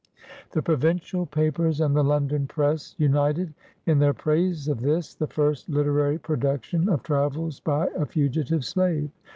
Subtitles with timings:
[0.53, 3.53] The Provincial papers and the London press united
[3.85, 9.11] in their praise of this, the first literary production of travels by a fugitive slave.